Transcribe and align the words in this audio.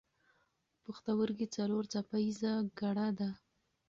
پوښتورګی 0.83 1.47
څلور 1.55 1.83
څپه 1.93 2.17
ایزه 2.25 2.53
ګړه 2.79 3.07
ده. 3.19 3.29